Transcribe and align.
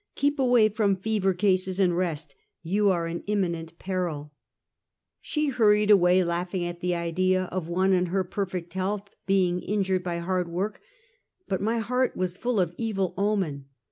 Keep 0.15 0.39
away 0.39 0.67
from 0.67 0.95
fever 0.95 1.31
cases 1.35 1.79
and 1.79 1.95
rest; 1.95 2.33
you 2.63 2.89
are 2.89 3.05
in 3.05 3.21
imminent 3.27 3.77
periL" 3.77 4.31
Visiters. 5.23 5.33
319 5.53 5.53
She 5.53 5.57
hurried 5.59 5.91
away, 5.91 6.17
langliing 6.21 6.67
at 6.67 6.79
the 6.79 6.95
idea 6.95 7.43
of 7.43 7.67
one 7.67 7.93
in 7.93 8.07
her 8.07 8.23
perfect 8.23 8.73
health 8.73 9.11
being 9.27 9.61
injured 9.61 10.01
by 10.03 10.17
hard 10.17 10.47
work; 10.47 10.81
but 11.47 11.61
my 11.61 11.77
heart 11.77 12.17
was 12.17 12.35
full 12.35 12.59
of 12.59 12.73
evil 12.79 13.13
omen. 13.15 13.65